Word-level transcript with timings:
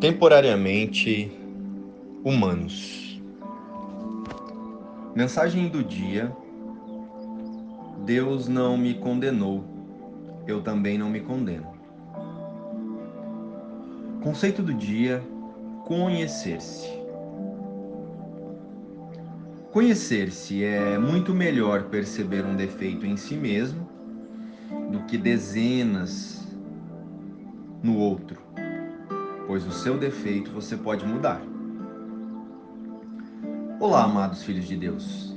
temporariamente 0.00 1.32
humanos. 2.24 3.20
Mensagem 5.14 5.68
do 5.68 5.82
dia: 5.82 6.32
Deus 8.04 8.46
não 8.46 8.76
me 8.76 8.94
condenou, 8.94 9.64
eu 10.46 10.62
também 10.62 10.96
não 10.96 11.10
me 11.10 11.20
condeno. 11.20 11.66
Conceito 14.22 14.62
do 14.62 14.72
dia: 14.72 15.20
conhecer-se. 15.84 16.96
Conhecer-se 19.72 20.64
é 20.64 20.98
muito 20.98 21.34
melhor 21.34 21.84
perceber 21.84 22.44
um 22.44 22.56
defeito 22.56 23.04
em 23.04 23.16
si 23.16 23.34
mesmo 23.34 23.86
do 24.90 25.00
que 25.00 25.18
dezenas 25.18 26.46
no 27.82 27.98
outro 27.98 28.47
pois 29.48 29.66
o 29.66 29.72
seu 29.72 29.96
defeito 29.96 30.50
você 30.50 30.76
pode 30.76 31.06
mudar. 31.06 31.40
Olá, 33.80 34.04
amados 34.04 34.42
filhos 34.42 34.68
de 34.68 34.76
Deus. 34.76 35.34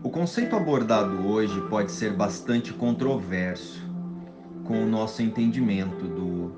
O 0.00 0.08
conceito 0.08 0.54
abordado 0.54 1.26
hoje 1.26 1.60
pode 1.62 1.90
ser 1.90 2.12
bastante 2.12 2.72
controverso 2.72 3.82
com 4.62 4.80
o 4.80 4.86
nosso 4.86 5.22
entendimento 5.22 6.06
do, 6.06 6.52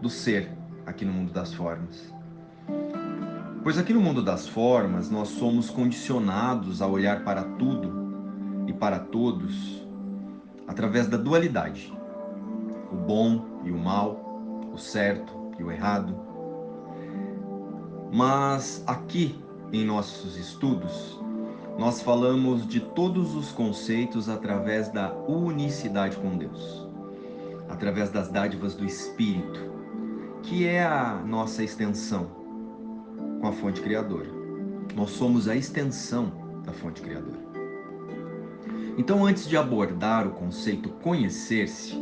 do 0.00 0.08
ser 0.08 0.50
aqui 0.86 1.04
no 1.04 1.12
mundo 1.12 1.30
das 1.30 1.52
formas. 1.52 2.10
Pois 3.62 3.76
aqui 3.76 3.92
no 3.92 4.00
mundo 4.00 4.22
das 4.22 4.48
formas 4.48 5.10
nós 5.10 5.28
somos 5.28 5.68
condicionados 5.68 6.80
a 6.80 6.86
olhar 6.86 7.22
para 7.22 7.42
tudo 7.42 8.64
e 8.66 8.72
para 8.72 8.98
todos 8.98 9.86
através 10.66 11.06
da 11.06 11.18
dualidade: 11.18 11.92
o 12.90 12.96
bom 12.96 13.60
e 13.62 13.70
o 13.70 13.76
mal, 13.76 14.70
o 14.72 14.78
certo 14.78 15.39
e 15.60 15.62
o 15.62 15.70
errado. 15.70 16.16
Mas 18.12 18.82
aqui 18.86 19.38
em 19.72 19.84
nossos 19.84 20.36
estudos, 20.36 21.20
nós 21.78 22.02
falamos 22.02 22.66
de 22.66 22.80
todos 22.80 23.34
os 23.34 23.52
conceitos 23.52 24.28
através 24.28 24.88
da 24.88 25.12
unicidade 25.12 26.16
com 26.16 26.36
Deus, 26.36 26.88
através 27.68 28.10
das 28.10 28.28
dádivas 28.28 28.74
do 28.74 28.84
Espírito, 28.84 29.70
que 30.42 30.66
é 30.66 30.84
a 30.84 31.22
nossa 31.24 31.62
extensão 31.62 32.26
com 33.40 33.46
a 33.46 33.52
fonte 33.52 33.80
criadora. 33.80 34.28
Nós 34.96 35.10
somos 35.10 35.46
a 35.46 35.54
extensão 35.54 36.32
da 36.64 36.72
fonte 36.72 37.00
criadora. 37.00 37.38
Então, 38.98 39.24
antes 39.24 39.48
de 39.48 39.56
abordar 39.56 40.26
o 40.26 40.32
conceito 40.32 40.90
conhecer-se, 41.02 41.94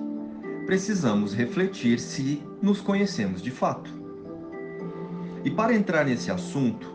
precisamos 0.68 1.32
refletir 1.32 1.98
se 1.98 2.42
nos 2.60 2.78
conhecemos 2.78 3.40
de 3.40 3.50
fato. 3.50 3.90
E 5.42 5.50
para 5.50 5.74
entrar 5.74 6.04
nesse 6.04 6.30
assunto, 6.30 6.94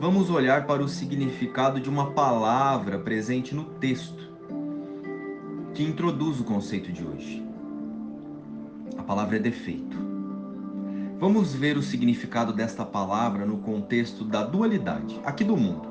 vamos 0.00 0.28
olhar 0.28 0.66
para 0.66 0.82
o 0.82 0.88
significado 0.88 1.78
de 1.78 1.88
uma 1.88 2.10
palavra 2.10 2.98
presente 2.98 3.54
no 3.54 3.62
texto 3.64 4.28
que 5.72 5.84
introduz 5.84 6.40
o 6.40 6.44
conceito 6.44 6.90
de 6.90 7.06
hoje. 7.06 7.46
A 8.98 9.04
palavra 9.04 9.36
é 9.36 9.38
defeito. 9.38 9.96
Vamos 11.20 11.54
ver 11.54 11.76
o 11.78 11.82
significado 11.82 12.52
desta 12.52 12.84
palavra 12.84 13.46
no 13.46 13.58
contexto 13.58 14.24
da 14.24 14.42
dualidade 14.42 15.20
aqui 15.24 15.44
do 15.44 15.56
mundo. 15.56 15.88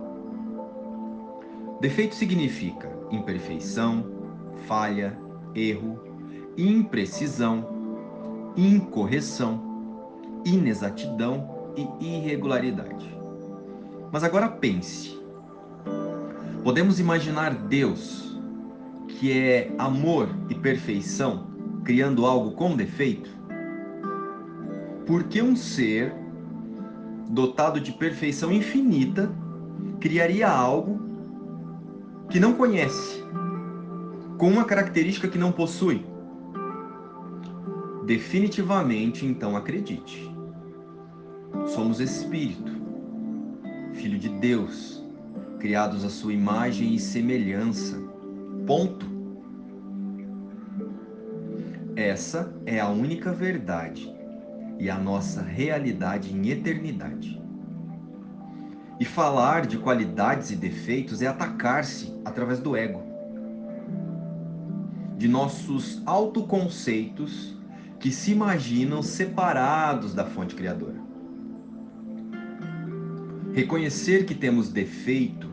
Defeito 1.79 2.13
significa 2.13 2.91
imperfeição, 3.09 4.05
falha, 4.67 5.17
erro, 5.55 6.12
imprecisão, 6.57 7.67
incorreção, 8.55 9.61
inexatidão 10.45 11.73
e 11.75 12.05
irregularidade. 12.05 13.17
Mas 14.11 14.23
agora 14.23 14.47
pense. 14.47 15.19
Podemos 16.63 16.99
imaginar 16.99 17.53
Deus, 17.53 18.39
que 19.07 19.31
é 19.31 19.73
amor 19.77 20.29
e 20.49 20.55
perfeição, 20.55 21.47
criando 21.83 22.25
algo 22.25 22.51
com 22.51 22.75
defeito? 22.75 23.29
Por 25.05 25.23
que 25.23 25.41
um 25.41 25.55
ser 25.55 26.13
dotado 27.29 27.79
de 27.79 27.91
perfeição 27.91 28.51
infinita 28.51 29.29
criaria 29.99 30.47
algo 30.47 31.01
que 32.29 32.39
não 32.39 32.53
conhece, 32.53 33.23
com 34.37 34.47
uma 34.47 34.63
característica 34.63 35.27
que 35.27 35.37
não 35.37 35.51
possui? 35.51 36.12
Definitivamente, 38.05 39.25
então, 39.25 39.55
acredite. 39.55 40.29
Somos 41.67 42.01
espírito, 42.01 42.71
filho 43.93 44.19
de 44.19 44.27
Deus, 44.27 45.01
criados 45.59 46.03
à 46.03 46.09
sua 46.09 46.33
imagem 46.33 46.93
e 46.93 46.99
semelhança. 46.99 47.97
Ponto. 48.67 49.05
Essa 51.95 52.53
é 52.65 52.81
a 52.81 52.89
única 52.89 53.31
verdade 53.31 54.13
e 54.77 54.89
a 54.89 54.97
nossa 54.97 55.41
realidade 55.41 56.35
em 56.35 56.49
eternidade. 56.49 57.41
E 58.99 59.05
falar 59.05 59.65
de 59.65 59.77
qualidades 59.77 60.51
e 60.51 60.57
defeitos 60.57 61.21
é 61.21 61.27
atacar-se 61.27 62.13
através 62.25 62.59
do 62.59 62.75
ego, 62.75 63.01
de 65.17 65.29
nossos 65.29 66.01
autoconceitos 66.05 67.62
que 68.03 68.11
se 68.11 68.33
imaginam 68.33 69.01
separados 69.01 70.13
da 70.13 70.25
fonte 70.25 70.53
criadora. 70.55 70.99
Reconhecer 73.53 74.25
que 74.25 74.35
temos 74.35 74.67
defeito 74.67 75.49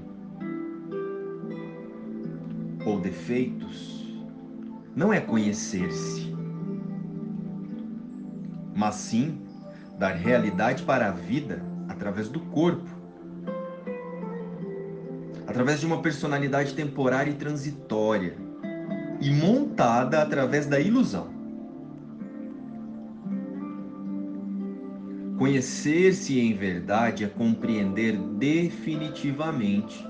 ou 2.85 2.99
defeitos 2.99 4.21
não 4.97 5.13
é 5.13 5.21
conhecer-se, 5.21 6.35
mas 8.75 8.97
sim 8.97 9.41
dar 9.97 10.17
realidade 10.17 10.83
para 10.83 11.07
a 11.07 11.13
vida 11.13 11.65
através 11.89 12.29
do 12.29 12.41
corpo, 12.41 12.91
através 15.47 15.79
de 15.79 15.87
uma 15.87 16.03
personalidade 16.03 16.75
temporária 16.75 17.31
e 17.31 17.35
transitória 17.35 18.37
e 19.21 19.31
montada 19.31 20.21
através 20.21 20.67
da 20.67 20.81
ilusão. 20.81 21.40
Conhecer-se 25.51 26.39
em 26.39 26.55
verdade 26.55 27.25
é 27.25 27.27
compreender 27.27 28.17
definitivamente 28.17 30.07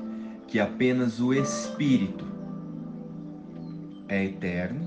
que 0.47 0.61
apenas 0.61 1.19
o 1.19 1.33
Espírito 1.33 2.27
é 4.07 4.23
eterno 4.23 4.87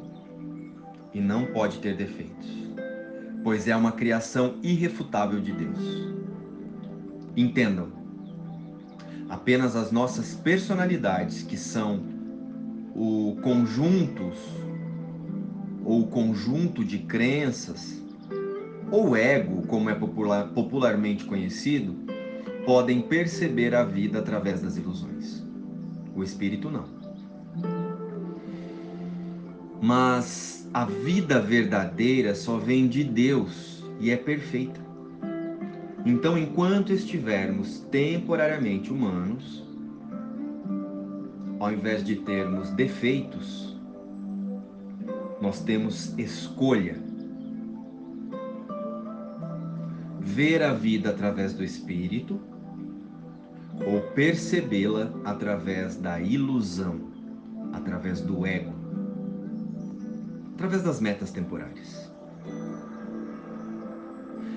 e 1.12 1.19
não 1.19 1.47
pode 1.47 1.80
ter 1.80 1.97
defeitos, 1.97 2.47
pois 3.44 3.68
é 3.68 3.75
uma 3.75 3.94
criação 3.94 4.59
irrefutável 4.62 5.41
de 5.41 5.53
Deus. 5.53 5.80
Entendam, 7.35 7.88
apenas 9.30 9.75
as 9.75 9.91
nossas 9.91 10.35
personalidades, 10.35 11.41
que 11.41 11.58
são 11.58 12.00
o 12.94 13.40
conjuntos 13.41 14.38
ou 15.84 16.06
conjunto 16.06 16.85
de 16.85 17.00
crenças 17.00 18.03
ou 18.94 19.18
ego, 19.18 19.64
como 19.64 19.90
é 19.90 19.96
popular, 19.96 20.50
popularmente 20.50 21.26
conhecido, 21.26 21.96
podem 22.64 23.02
perceber 23.02 23.74
a 23.74 23.84
vida 23.84 24.20
através 24.20 24.62
das 24.62 24.78
ilusões. 24.78 25.44
O 26.16 26.22
espírito 26.22 26.70
não. 26.70 26.86
Mas 29.82 30.70
a 30.72 30.86
vida 30.86 31.42
verdadeira 31.42 32.36
só 32.36 32.59
vem 32.59 32.88
de 32.88 33.03
Deus 33.03 33.84
e 34.00 34.12
é 34.12 34.16
perfeita. 34.16 34.79
Então, 36.06 36.38
enquanto 36.38 36.94
estivermos 36.94 37.79
temporariamente 37.90 38.94
humanos, 38.94 39.66
ao 41.59 41.73
invés 41.73 42.03
de 42.03 42.17
termos 42.17 42.70
defeitos, 42.70 43.76
nós 45.41 45.62
temos 45.62 46.16
escolha 46.16 47.12
ver 50.23 50.64
a 50.64 50.73
vida 50.73 51.09
através 51.09 51.53
do 51.53 51.64
espírito 51.64 52.40
ou 53.85 53.99
percebê-la 54.14 55.11
através 55.25 55.97
da 55.97 56.20
ilusão, 56.22 57.11
através 57.73 58.22
do 58.22 58.46
ego, 58.46 58.73
através 60.53 60.81
das 60.81 61.02
metas 61.02 61.31
temporárias. 61.31 62.09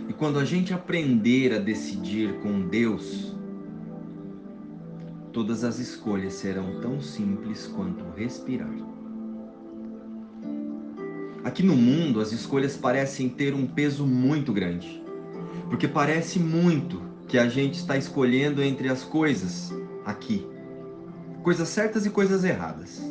E 0.08 0.12
quando 0.12 0.38
a 0.38 0.44
gente 0.44 0.72
aprender 0.72 1.52
a 1.52 1.58
decidir 1.58 2.38
com 2.40 2.68
Deus, 2.68 3.36
todas 5.32 5.64
as 5.64 5.80
escolhas 5.80 6.34
serão 6.34 6.80
tão 6.80 7.00
simples 7.00 7.66
quanto 7.66 8.04
respirar. 8.16 8.70
Aqui 11.42 11.62
no 11.62 11.76
mundo, 11.76 12.20
as 12.20 12.32
escolhas 12.32 12.76
parecem 12.76 13.28
ter 13.28 13.52
um 13.52 13.66
peso 13.66 14.06
muito 14.06 14.52
grande 14.52 15.05
Porque 15.68 15.88
parece 15.88 16.38
muito 16.38 17.02
que 17.28 17.38
a 17.38 17.48
gente 17.48 17.74
está 17.74 17.96
escolhendo 17.96 18.62
entre 18.62 18.88
as 18.88 19.02
coisas 19.02 19.72
aqui, 20.04 20.46
coisas 21.42 21.68
certas 21.68 22.06
e 22.06 22.10
coisas 22.10 22.44
erradas. 22.44 23.02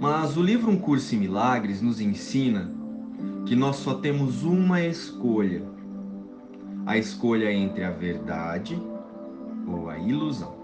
Mas 0.00 0.36
o 0.36 0.42
livro 0.42 0.70
Um 0.70 0.78
Curso 0.78 1.14
em 1.14 1.18
Milagres 1.18 1.80
nos 1.80 2.00
ensina 2.00 2.72
que 3.46 3.54
nós 3.54 3.76
só 3.76 3.94
temos 3.94 4.42
uma 4.42 4.80
escolha: 4.80 5.62
a 6.84 6.98
escolha 6.98 7.52
entre 7.52 7.84
a 7.84 7.90
verdade 7.90 8.80
ou 9.66 9.88
a 9.88 9.98
ilusão. 9.98 10.61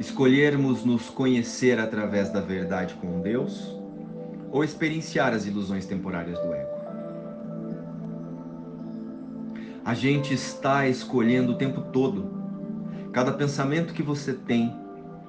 Escolhermos 0.00 0.82
nos 0.82 1.10
conhecer 1.10 1.78
através 1.78 2.30
da 2.30 2.40
verdade 2.40 2.94
com 2.94 3.20
Deus 3.20 3.78
ou 4.50 4.64
experienciar 4.64 5.34
as 5.34 5.44
ilusões 5.44 5.84
temporárias 5.84 6.38
do 6.38 6.54
ego. 6.54 6.70
A 9.84 9.92
gente 9.92 10.32
está 10.32 10.88
escolhendo 10.88 11.52
o 11.52 11.54
tempo 11.56 11.82
todo. 11.92 12.30
Cada 13.12 13.30
pensamento 13.30 13.92
que 13.92 14.02
você 14.02 14.32
tem, 14.32 14.74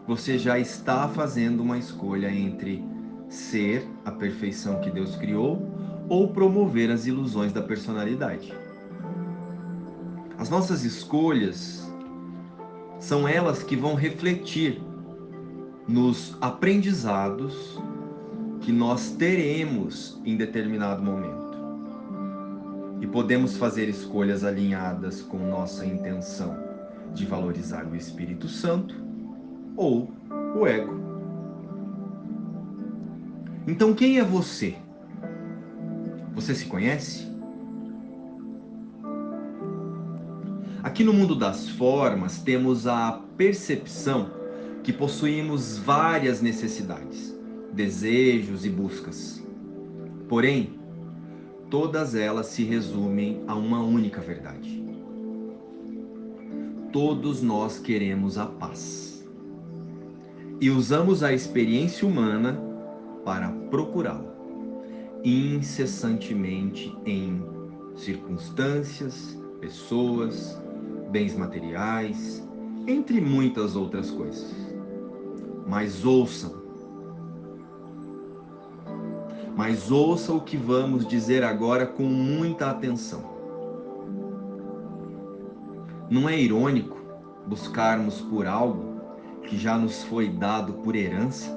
você 0.08 0.38
já 0.38 0.58
está 0.58 1.06
fazendo 1.10 1.62
uma 1.62 1.78
escolha 1.78 2.34
entre 2.34 2.82
ser 3.28 3.86
a 4.06 4.12
perfeição 4.12 4.80
que 4.80 4.90
Deus 4.90 5.18
criou 5.18 5.70
ou 6.08 6.30
promover 6.30 6.90
as 6.90 7.06
ilusões 7.06 7.52
da 7.52 7.62
personalidade. 7.62 8.54
As 10.38 10.50
nossas 10.50 10.86
escolhas 10.86 11.91
são 13.02 13.28
elas 13.28 13.64
que 13.64 13.76
vão 13.76 13.96
refletir 13.96 14.80
nos 15.88 16.38
aprendizados 16.40 17.82
que 18.62 18.72
nós 18.72 19.10
teremos 19.14 20.22
em 20.24 20.38
determinado 20.38 21.02
momento. 21.02 21.58
E 23.02 23.08
podemos 23.08 23.58
fazer 23.58 23.90
escolhas 23.90 24.44
alinhadas 24.44 25.24
com 25.24 25.40
nossa 25.40 25.84
intenção 25.84 26.56
de 27.16 27.26
valorizar 27.26 27.88
o 27.88 27.96
Espírito 27.96 28.48
Santo 28.48 28.96
ou 29.76 30.14
o 30.56 30.68
ego. 30.68 31.02
Então, 33.68 33.96
quem 33.96 34.20
é 34.20 34.24
você? 34.24 34.76
Você 36.36 36.54
se 36.54 36.68
conhece? 36.68 37.31
Aqui 40.92 41.06
no 41.06 41.14
mundo 41.14 41.36
das 41.36 41.70
formas, 41.70 42.40
temos 42.40 42.86
a 42.86 43.24
percepção 43.38 44.30
que 44.84 44.92
possuímos 44.92 45.78
várias 45.78 46.42
necessidades, 46.42 47.34
desejos 47.72 48.66
e 48.66 48.70
buscas. 48.70 49.42
Porém, 50.28 50.78
todas 51.70 52.14
elas 52.14 52.48
se 52.48 52.66
resumem 52.66 53.42
a 53.48 53.56
uma 53.56 53.82
única 53.82 54.20
verdade. 54.20 54.84
Todos 56.92 57.42
nós 57.42 57.80
queremos 57.80 58.38
a 58.38 58.46
paz. 58.46 59.26
E 60.60 60.70
usamos 60.70 61.24
a 61.24 61.32
experiência 61.32 62.06
humana 62.06 62.62
para 63.24 63.48
procurá-la 63.70 64.30
incessantemente 65.24 66.94
em 67.06 67.42
circunstâncias, 67.96 69.40
pessoas, 69.62 70.61
bens 71.12 71.36
materiais, 71.36 72.42
entre 72.88 73.20
muitas 73.20 73.76
outras 73.76 74.10
coisas. 74.10 74.56
Mas 75.68 76.06
ouçam. 76.06 76.62
Mas 79.56 79.92
ouça 79.92 80.34
o 80.34 80.42
que 80.42 80.56
vamos 80.56 81.06
dizer 81.06 81.44
agora 81.44 81.86
com 81.86 82.04
muita 82.04 82.72
atenção. 82.72 83.30
Não 86.10 86.28
é 86.28 86.40
irônico 86.40 86.98
buscarmos 87.46 88.22
por 88.22 88.48
algo 88.48 89.02
que 89.44 89.58
já 89.58 89.78
nos 89.78 90.04
foi 90.04 90.30
dado 90.30 90.74
por 90.76 90.96
herança, 90.96 91.52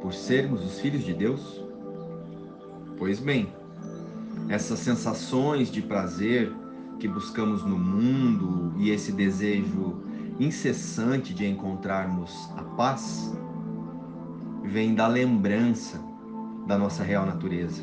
por 0.00 0.14
sermos 0.14 0.64
os 0.64 0.80
filhos 0.80 1.04
de 1.04 1.12
Deus? 1.12 1.62
Pois 2.98 3.20
bem, 3.20 3.52
essas 4.48 4.78
sensações 4.78 5.70
de 5.70 5.82
prazer 5.82 6.52
que 6.98 7.08
buscamos 7.08 7.62
no 7.62 7.78
mundo 7.78 8.72
e 8.76 8.90
esse 8.90 9.12
desejo 9.12 10.02
incessante 10.38 11.32
de 11.34 11.46
encontrarmos 11.46 12.50
a 12.56 12.62
paz 12.62 13.34
vem 14.62 14.94
da 14.94 15.06
lembrança 15.06 16.02
da 16.66 16.76
nossa 16.76 17.02
real 17.04 17.24
natureza, 17.24 17.82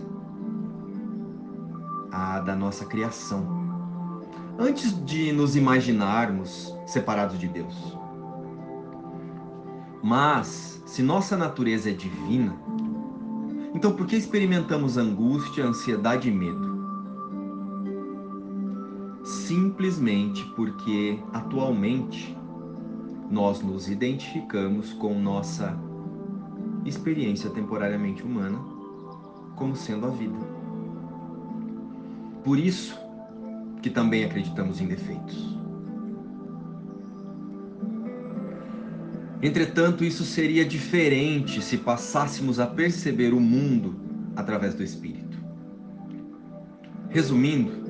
a 2.12 2.39
da 2.39 2.56
nossa 2.56 2.86
criação. 2.86 3.63
Antes 4.60 5.04
de 5.06 5.31
nos 5.31 5.56
imaginarmos 5.56 6.75
separados 6.86 7.39
de 7.39 7.48
Deus. 7.48 7.98
Mas, 10.04 10.83
se 10.86 11.01
nossa 11.01 11.38
natureza 11.38 11.89
é 11.89 11.94
divina, 11.94 12.56
então, 13.74 13.94
por 13.94 14.06
que 14.06 14.16
experimentamos 14.16 14.98
angústia, 14.98 15.66
ansiedade 15.66 16.30
e 16.30 16.31
medo? 16.31 16.73
Simplesmente 19.33 20.45
porque 20.56 21.19
atualmente 21.33 22.38
nós 23.31 23.62
nos 23.62 23.89
identificamos 23.89 24.94
com 24.94 25.19
nossa 25.19 25.75
experiência 26.85 27.50
temporariamente 27.50 28.24
humana 28.24 28.59
como 29.56 29.75
sendo 29.75 30.06
a 30.06 30.09
vida. 30.12 30.38
Por 32.44 32.59
isso 32.59 32.95
que 33.81 33.89
também 33.89 34.24
acreditamos 34.24 34.80
em 34.80 34.85
defeitos. 34.88 35.57
Entretanto, 39.41 40.06
isso 40.06 40.24
seria 40.24 40.63
diferente 40.63 41.62
se 41.62 41.77
passássemos 41.77 42.59
a 42.59 42.68
perceber 42.68 43.33
o 43.33 43.39
mundo 43.39 43.95
através 44.35 44.75
do 44.75 44.83
Espírito. 44.83 45.38
Resumindo, 47.09 47.82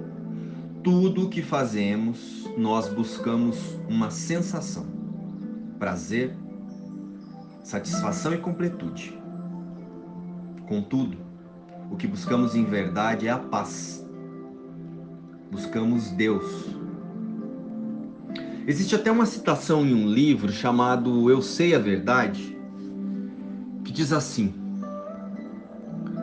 tudo 0.84 1.26
o 1.26 1.30
que 1.30 1.42
fazemos, 1.42 2.50
nós 2.58 2.90
buscamos 2.90 3.80
uma 3.88 4.12
sensação, 4.12 4.86
prazer, 5.80 6.36
satisfação 7.64 8.34
e 8.34 8.38
completude. 8.38 9.18
Contudo, 10.68 11.18
o 11.90 11.96
que 11.96 12.08
buscamos 12.08 12.56
em 12.56 12.66
verdade 12.66 13.28
é 13.28 13.32
a 13.32 13.40
paz. 13.40 14.06
Buscamos 15.52 16.10
Deus, 16.12 16.74
Existe 18.66 18.96
até 18.96 19.12
uma 19.12 19.26
citação 19.26 19.86
em 19.86 19.94
um 19.94 20.08
livro 20.08 20.50
chamado 20.50 21.30
Eu 21.30 21.42
Sei 21.42 21.76
a 21.76 21.80
Verdade, 21.80 22.58
que 23.84 23.92
diz 23.92 24.14
assim: 24.14 24.54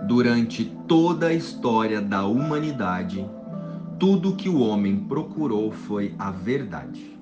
Durante 0.08 0.64
toda 0.88 1.26
a 1.26 1.34
história 1.34 2.00
da 2.00 2.24
humanidade, 2.24 3.28
tudo 4.00 4.34
que 4.34 4.48
o 4.48 4.60
homem 4.60 4.96
procurou 4.96 5.70
foi 5.70 6.14
a 6.18 6.30
verdade. 6.30 7.20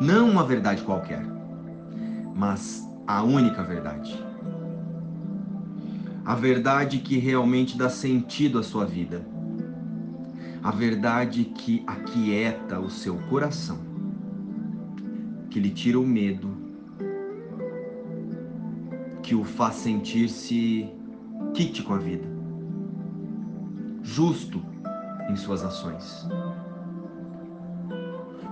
Não 0.00 0.30
uma 0.30 0.44
verdade 0.44 0.84
qualquer, 0.84 1.26
mas 2.32 2.88
a 3.08 3.24
única 3.24 3.64
verdade. 3.64 4.16
A 6.24 6.36
verdade 6.36 6.98
que 6.98 7.18
realmente 7.18 7.76
dá 7.76 7.90
sentido 7.90 8.60
à 8.60 8.62
sua 8.62 8.86
vida. 8.86 9.26
A 10.62 10.70
verdade 10.70 11.44
que 11.44 11.82
aquieta 11.88 12.78
o 12.78 12.88
seu 12.88 13.16
coração 13.28 13.80
que 15.50 15.58
lhe 15.58 15.70
tira 15.70 15.98
o 15.98 16.06
medo, 16.06 16.56
que 19.24 19.34
o 19.34 19.42
faz 19.42 19.74
sentir-se 19.74 20.88
quite 21.52 21.82
com 21.82 21.94
a 21.94 21.98
vida, 21.98 22.24
justo 24.02 24.71
em 25.32 25.36
suas 25.36 25.64
ações, 25.64 26.28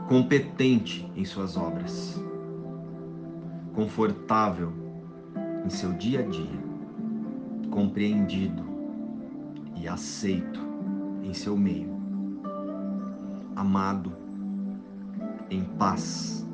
competente 0.09 1.13
em 1.15 1.27
suas 1.27 1.55
obras, 1.55 2.19
confortável 3.75 4.73
em 5.63 5.69
seu 5.69 5.93
dia 5.93 6.21
a 6.21 6.23
dia, 6.23 6.59
compreendido 7.71 8.65
e 9.77 9.87
aceito 9.87 10.59
em 11.23 11.35
seu 11.35 11.55
meio, 11.55 12.01
amado, 13.55 14.17
em 15.51 15.63
paz 15.63 16.49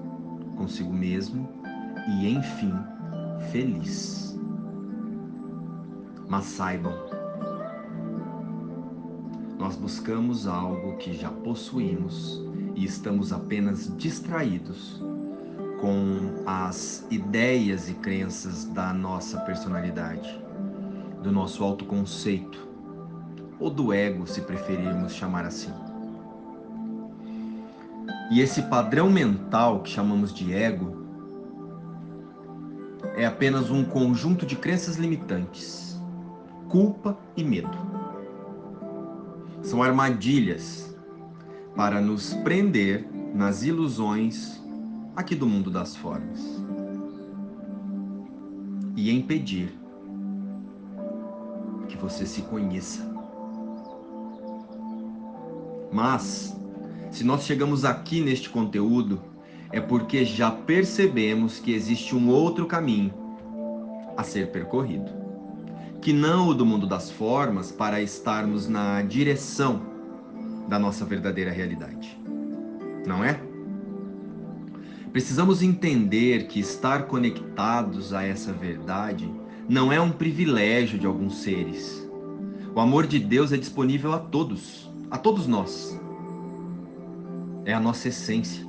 consigo 0.57 0.93
mesmo 0.93 1.49
e, 2.09 2.35
enfim, 2.35 2.75
feliz. 3.53 4.37
Mas 6.29 6.47
saibam, 6.47 7.16
nós 9.67 9.75
buscamos 9.75 10.47
algo 10.47 10.97
que 10.97 11.13
já 11.13 11.29
possuímos 11.29 12.41
e 12.77 12.85
estamos 12.85 13.33
apenas 13.33 13.93
distraídos 13.97 15.03
com 15.81 16.45
as 16.47 17.05
ideias 17.11 17.89
e 17.89 17.95
crenças 17.95 18.65
da 18.67 18.95
nossa 18.95 19.41
personalidade, 19.41 20.41
do 21.21 21.33
nosso 21.33 21.65
autoconceito, 21.65 22.65
ou 23.59 23.69
do 23.69 23.93
ego, 23.93 24.25
se 24.25 24.41
preferirmos 24.43 25.13
chamar 25.13 25.45
assim. 25.45 25.73
E 28.31 28.41
esse 28.41 28.63
padrão 28.63 29.11
mental 29.11 29.81
que 29.81 29.91
chamamos 29.91 30.33
de 30.33 30.55
ego 30.55 30.97
é 33.17 33.27
apenas 33.27 33.69
um 33.69 33.85
conjunto 33.85 34.47
de 34.47 34.55
crenças 34.55 34.95
limitantes, 34.95 36.01
culpa 36.69 37.19
e 37.37 37.43
medo. 37.43 37.96
São 39.63 39.83
armadilhas 39.83 40.97
para 41.75 42.01
nos 42.01 42.35
prender 42.35 43.07
nas 43.35 43.63
ilusões 43.63 44.63
aqui 45.15 45.35
do 45.35 45.47
mundo 45.47 45.71
das 45.71 45.97
formas 45.97 46.65
e 48.97 49.11
impedir 49.11 49.73
que 51.89 51.97
você 51.97 52.27
se 52.27 52.43
conheça. 52.43 53.07
Mas, 55.93 56.57
se 57.11 57.23
nós 57.25 57.45
chegamos 57.45 57.85
aqui 57.85 58.21
neste 58.21 58.51
conteúdo, 58.51 59.21
é 59.71 59.81
porque 59.81 60.25
já 60.25 60.51
percebemos 60.51 61.59
que 61.59 61.73
existe 61.73 62.15
um 62.15 62.29
outro 62.29 62.67
caminho 62.67 63.13
a 64.17 64.23
ser 64.23 64.51
percorrido, 64.51 65.11
que 66.01 66.13
não 66.13 66.49
o 66.49 66.55
do 66.55 66.65
mundo 66.65 66.87
das 66.87 67.11
formas 67.11 67.73
para 67.73 68.01
estarmos 68.01 68.69
na 68.69 69.03
direção 69.03 69.83
da 70.69 70.79
nossa 70.79 71.05
verdadeira 71.05 71.51
realidade. 71.51 72.19
Não 73.07 73.25
é? 73.25 73.41
Precisamos 75.13 75.63
entender 75.63 76.47
que 76.47 76.61
estar 76.61 77.07
conectados 77.07 78.13
a 78.13 78.23
essa 78.23 78.53
verdade 78.53 79.33
não 79.69 79.93
é 79.93 80.01
um 80.01 80.11
privilégio 80.11 80.99
de 80.99 81.07
alguns 81.07 81.39
seres. 81.39 82.07
O 82.75 82.81
amor 82.81 83.07
de 83.07 83.19
Deus 83.19 83.53
é 83.53 83.57
disponível 83.57 84.13
a 84.13 84.19
todos, 84.19 84.91
a 85.11 85.17
todos 85.17 85.47
nós. 85.47 85.99
É 87.65 87.73
a 87.73 87.81
nossa 87.81 88.09
essência. 88.09 88.67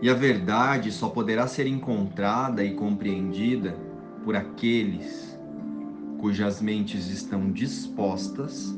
E 0.00 0.10
a 0.10 0.14
verdade 0.14 0.90
só 0.90 1.08
poderá 1.08 1.46
ser 1.46 1.66
encontrada 1.66 2.64
e 2.64 2.74
compreendida 2.74 3.85
por 4.26 4.34
aqueles 4.34 5.38
cujas 6.18 6.60
mentes 6.60 7.08
estão 7.10 7.52
dispostas 7.52 8.76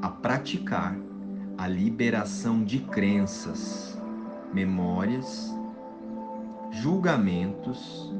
a 0.00 0.08
praticar 0.08 0.96
a 1.58 1.68
liberação 1.68 2.64
de 2.64 2.78
crenças, 2.78 4.00
memórias, 4.54 5.54
julgamentos 6.70 8.10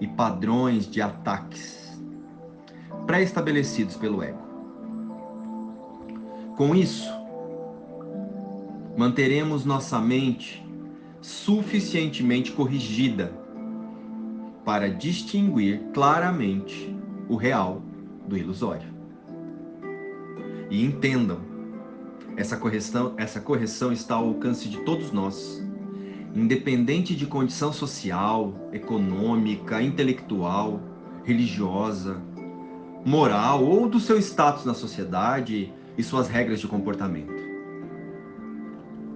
e 0.00 0.08
padrões 0.08 0.88
de 0.88 1.00
ataques 1.00 1.96
pré-estabelecidos 3.06 3.94
pelo 3.94 4.20
ego. 4.20 4.42
Com 6.56 6.74
isso, 6.74 7.08
manteremos 8.96 9.64
nossa 9.64 10.00
mente 10.00 10.66
suficientemente 11.20 12.50
corrigida 12.50 13.32
para 14.64 14.88
distinguir 14.88 15.80
claramente 15.92 16.94
o 17.28 17.36
real 17.36 17.82
do 18.26 18.36
ilusório. 18.36 18.88
E 20.70 20.84
entendam, 20.84 21.38
essa 22.36 22.56
correção, 22.56 23.14
essa 23.16 23.40
correção 23.40 23.92
está 23.92 24.14
ao 24.14 24.28
alcance 24.28 24.68
de 24.68 24.78
todos 24.78 25.12
nós, 25.12 25.62
independente 26.34 27.14
de 27.14 27.26
condição 27.26 27.72
social, 27.72 28.54
econômica, 28.72 29.82
intelectual, 29.82 30.80
religiosa, 31.24 32.20
moral 33.04 33.64
ou 33.64 33.88
do 33.88 33.98
seu 33.98 34.18
status 34.18 34.64
na 34.64 34.74
sociedade 34.74 35.72
e 35.98 36.02
suas 36.02 36.28
regras 36.28 36.60
de 36.60 36.68
comportamento 36.68 37.50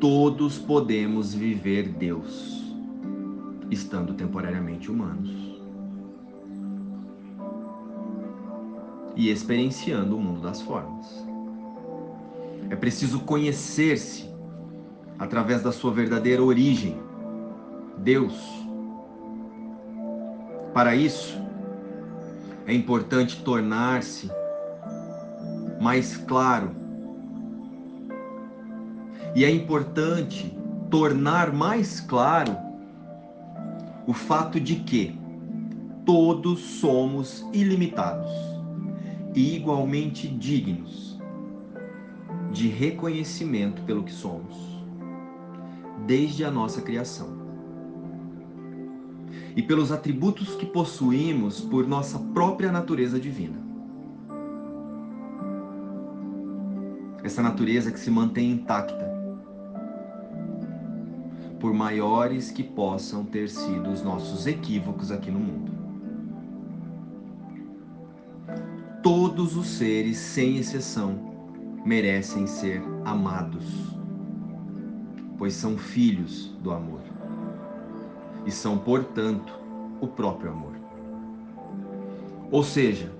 todos 0.04 0.58
podemos 0.58 1.32
viver 1.32 1.88
Deus, 1.88 2.63
estando 3.74 4.14
temporariamente 4.14 4.90
humanos 4.90 5.30
e 9.16 9.30
experienciando 9.30 10.16
o 10.16 10.20
mundo 10.20 10.40
das 10.40 10.60
formas. 10.62 11.24
É 12.70 12.76
preciso 12.76 13.20
conhecer-se 13.20 14.28
através 15.18 15.62
da 15.62 15.70
sua 15.70 15.92
verdadeira 15.92 16.42
origem, 16.42 16.98
Deus. 17.98 18.34
Para 20.72 20.96
isso, 20.96 21.38
é 22.66 22.74
importante 22.74 23.42
tornar-se 23.42 24.30
mais 25.80 26.16
claro 26.16 26.70
e 29.34 29.44
é 29.44 29.50
importante 29.50 30.56
tornar 30.90 31.52
mais 31.52 32.00
claro 32.00 32.56
o 34.06 34.12
fato 34.12 34.60
de 34.60 34.76
que 34.76 35.18
todos 36.04 36.60
somos 36.60 37.46
ilimitados 37.52 38.30
e 39.34 39.56
igualmente 39.56 40.28
dignos 40.28 41.18
de 42.52 42.68
reconhecimento 42.68 43.82
pelo 43.82 44.04
que 44.04 44.12
somos, 44.12 44.54
desde 46.06 46.44
a 46.44 46.50
nossa 46.50 46.80
criação. 46.80 47.42
E 49.56 49.62
pelos 49.62 49.90
atributos 49.90 50.54
que 50.54 50.66
possuímos 50.66 51.60
por 51.60 51.86
nossa 51.86 52.18
própria 52.18 52.70
natureza 52.70 53.18
divina. 53.18 53.64
Essa 57.22 57.42
natureza 57.42 57.90
que 57.90 57.98
se 57.98 58.10
mantém 58.10 58.50
intacta 58.50 59.13
por 61.64 61.72
maiores 61.72 62.50
que 62.50 62.62
possam 62.62 63.24
ter 63.24 63.48
sido 63.48 63.88
os 63.88 64.02
nossos 64.02 64.46
equívocos 64.46 65.10
aqui 65.10 65.30
no 65.30 65.38
mundo. 65.38 65.72
Todos 69.02 69.56
os 69.56 69.66
seres, 69.68 70.18
sem 70.18 70.58
exceção, 70.58 71.18
merecem 71.82 72.46
ser 72.46 72.82
amados, 73.02 73.64
pois 75.38 75.54
são 75.54 75.78
filhos 75.78 76.48
do 76.62 76.70
amor 76.70 77.00
e 78.44 78.50
são, 78.50 78.76
portanto, 78.76 79.58
o 80.02 80.06
próprio 80.06 80.50
amor. 80.50 80.74
Ou 82.50 82.62
seja, 82.62 83.10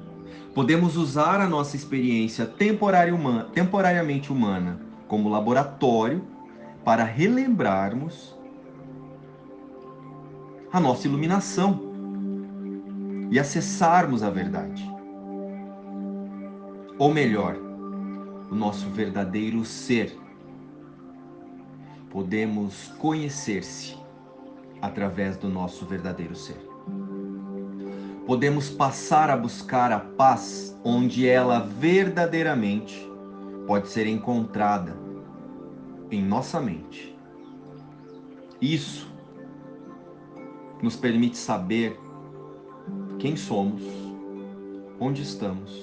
podemos 0.54 0.98
usar 0.98 1.40
a 1.40 1.48
nossa 1.48 1.76
experiência 1.76 2.44
temporariamente 2.44 4.30
humana 4.30 4.80
como 5.08 5.30
laboratório 5.30 6.22
para 6.84 7.04
relembrarmos 7.04 8.33
a 10.74 10.80
nossa 10.80 11.06
iluminação 11.06 11.80
e 13.30 13.38
acessarmos 13.38 14.24
a 14.24 14.28
verdade. 14.28 14.84
Ou 16.98 17.14
melhor, 17.14 17.56
o 18.50 18.56
nosso 18.56 18.90
verdadeiro 18.90 19.64
ser. 19.64 20.18
Podemos 22.10 22.88
conhecer-se 22.98 23.96
através 24.82 25.36
do 25.36 25.48
nosso 25.48 25.86
verdadeiro 25.86 26.34
ser. 26.34 26.58
Podemos 28.26 28.68
passar 28.68 29.30
a 29.30 29.36
buscar 29.36 29.92
a 29.92 30.00
paz 30.00 30.76
onde 30.82 31.24
ela 31.24 31.60
verdadeiramente 31.60 33.08
pode 33.64 33.86
ser 33.86 34.08
encontrada 34.08 34.96
em 36.10 36.20
nossa 36.20 36.60
mente. 36.60 37.16
Isso 38.60 39.13
nos 40.84 40.96
permite 40.96 41.38
saber 41.38 41.98
quem 43.18 43.36
somos, 43.36 43.82
onde 45.00 45.22
estamos 45.22 45.82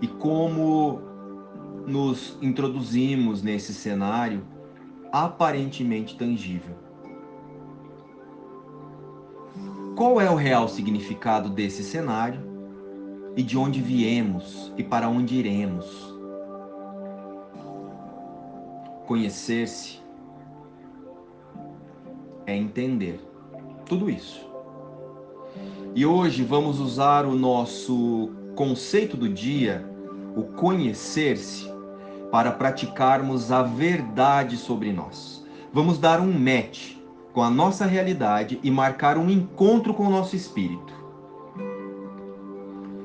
e 0.00 0.06
como 0.06 1.02
nos 1.86 2.38
introduzimos 2.40 3.42
nesse 3.42 3.74
cenário 3.74 4.42
aparentemente 5.12 6.16
tangível. 6.16 6.74
Qual 9.94 10.18
é 10.22 10.30
o 10.30 10.34
real 10.34 10.66
significado 10.68 11.50
desse 11.50 11.84
cenário 11.84 12.40
e 13.36 13.42
de 13.42 13.58
onde 13.58 13.82
viemos 13.82 14.72
e 14.78 14.82
para 14.82 15.06
onde 15.06 15.34
iremos? 15.34 15.86
Conhecer-se 19.06 20.01
é 22.46 22.56
entender 22.56 23.20
tudo 23.86 24.08
isso. 24.08 24.46
E 25.94 26.06
hoje 26.06 26.42
vamos 26.42 26.80
usar 26.80 27.26
o 27.26 27.34
nosso 27.34 28.30
conceito 28.54 29.16
do 29.16 29.28
dia, 29.28 29.84
o 30.34 30.42
conhecer-se, 30.42 31.70
para 32.30 32.50
praticarmos 32.50 33.52
a 33.52 33.62
verdade 33.62 34.56
sobre 34.56 34.90
nós. 34.90 35.46
Vamos 35.72 35.98
dar 35.98 36.20
um 36.20 36.32
match 36.32 36.96
com 37.32 37.42
a 37.42 37.50
nossa 37.50 37.84
realidade 37.84 38.58
e 38.62 38.70
marcar 38.70 39.18
um 39.18 39.28
encontro 39.28 39.92
com 39.92 40.06
o 40.06 40.10
nosso 40.10 40.34
espírito. 40.34 40.92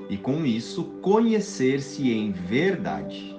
E 0.09 0.15
com 0.17 0.45
isso, 0.45 0.85
conhecer-se 1.01 2.11
em 2.11 2.31
verdade. 2.31 3.36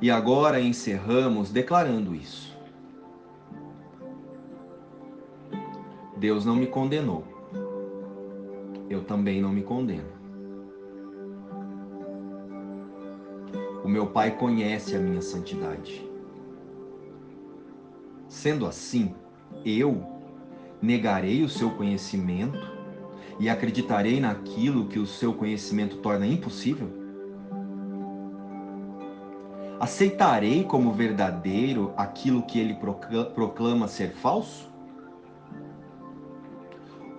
E 0.00 0.10
agora 0.10 0.60
encerramos 0.60 1.50
declarando 1.50 2.14
isso. 2.14 2.56
Deus 6.16 6.44
não 6.44 6.54
me 6.54 6.66
condenou. 6.66 7.24
Eu 8.88 9.02
também 9.02 9.40
não 9.40 9.50
me 9.50 9.62
condeno. 9.62 10.18
O 13.84 13.88
meu 13.88 14.06
Pai 14.06 14.36
conhece 14.36 14.94
a 14.94 15.00
minha 15.00 15.22
santidade. 15.22 16.06
Sendo 18.28 18.66
assim, 18.66 19.14
eu 19.64 20.04
negarei 20.80 21.42
o 21.42 21.48
seu 21.48 21.70
conhecimento 21.70 22.58
e 23.40 23.48
acreditarei 23.48 24.20
naquilo 24.20 24.86
que 24.86 24.98
o 24.98 25.06
seu 25.06 25.32
conhecimento 25.34 25.96
torna 25.98 26.26
impossível? 26.26 27.07
Aceitarei 29.80 30.64
como 30.64 30.92
verdadeiro 30.92 31.92
aquilo 31.96 32.42
que 32.42 32.58
ele 32.58 32.76
proclama 33.34 33.86
ser 33.86 34.12
falso? 34.12 34.68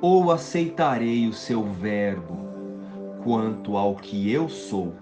Ou 0.02 0.32
aceitarei 0.32 1.28
o 1.28 1.34
seu 1.34 1.64
verbo 1.64 2.38
quanto 3.24 3.78
ao 3.78 3.96
que 3.96 4.32
eu 4.32 4.48
sou, 4.48 4.94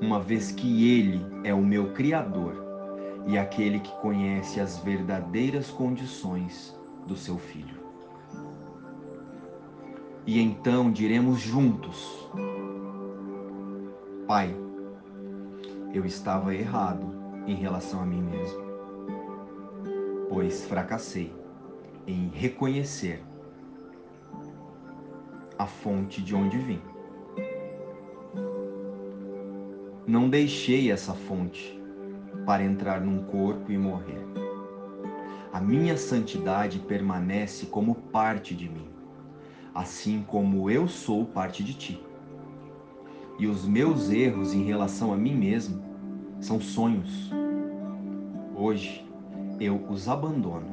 uma 0.00 0.18
vez 0.18 0.50
que 0.52 0.88
ele 0.88 1.20
é 1.44 1.52
o 1.52 1.62
meu 1.62 1.92
Criador? 1.92 2.70
e 3.26 3.38
aquele 3.38 3.80
que 3.80 3.92
conhece 3.96 4.60
as 4.60 4.78
verdadeiras 4.78 5.70
condições 5.70 6.78
do 7.06 7.16
seu 7.16 7.38
filho. 7.38 7.80
E 10.26 10.40
então 10.40 10.90
diremos 10.90 11.40
juntos: 11.40 12.28
Pai, 14.26 14.54
eu 15.92 16.04
estava 16.04 16.54
errado 16.54 17.12
em 17.46 17.54
relação 17.54 18.00
a 18.00 18.06
mim 18.06 18.22
mesmo, 18.22 18.62
pois 20.28 20.64
fracassei 20.64 21.34
em 22.06 22.28
reconhecer 22.28 23.22
a 25.58 25.66
fonte 25.66 26.22
de 26.22 26.34
onde 26.34 26.58
vim. 26.58 26.80
Não 30.06 30.28
deixei 30.28 30.90
essa 30.90 31.12
fonte 31.12 31.80
para 32.46 32.64
entrar 32.64 33.00
num 33.00 33.22
corpo 33.24 33.70
e 33.70 33.78
morrer. 33.78 34.24
A 35.52 35.60
minha 35.60 35.96
santidade 35.96 36.78
permanece 36.78 37.66
como 37.66 37.94
parte 37.94 38.54
de 38.54 38.68
mim, 38.68 38.88
assim 39.74 40.24
como 40.26 40.70
eu 40.70 40.88
sou 40.88 41.24
parte 41.26 41.62
de 41.62 41.74
ti. 41.74 42.09
E 43.40 43.46
os 43.46 43.66
meus 43.66 44.10
erros 44.10 44.52
em 44.52 44.64
relação 44.64 45.14
a 45.14 45.16
mim 45.16 45.34
mesmo 45.34 45.82
são 46.40 46.60
sonhos. 46.60 47.32
Hoje 48.54 49.02
eu 49.58 49.82
os 49.88 50.06
abandono 50.08 50.66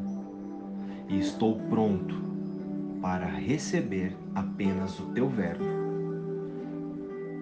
e 1.07 1.17
estou 1.17 1.62
pronto 1.69 2.13
para 3.01 3.25
receber 3.25 4.17
apenas 4.36 5.00
o 5.00 5.05
teu 5.13 5.29
verbo 5.29 5.63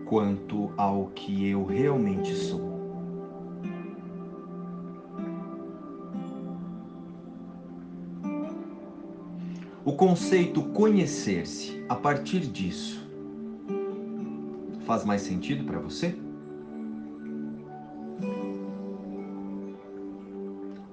quanto 0.06 0.72
ao 0.78 1.08
que 1.08 1.50
eu 1.50 1.66
realmente 1.66 2.32
sou. 2.36 2.76
O 9.84 9.94
conceito 9.94 10.62
conhecer-se 10.66 11.84
a 11.90 11.96
partir 11.96 12.42
disso 12.42 13.05
faz 14.86 15.04
mais 15.04 15.22
sentido 15.22 15.66
para 15.66 15.80
você? 15.80 16.16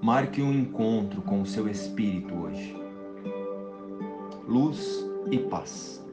Marque 0.00 0.42
um 0.42 0.52
encontro 0.52 1.22
com 1.22 1.42
o 1.42 1.46
seu 1.46 1.68
espírito 1.68 2.35
hoje. 2.35 2.74
Luz 4.48 5.07
e 5.31 5.38
paz. 5.38 6.05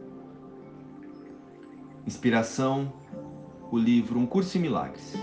Inspiração, 2.05 2.93
o 3.71 3.77
livro 3.77 4.19
Um 4.19 4.25
Curso 4.25 4.57
em 4.57 4.61
Milagres. 4.61 5.13